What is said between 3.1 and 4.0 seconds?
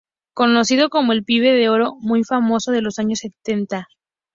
setenta.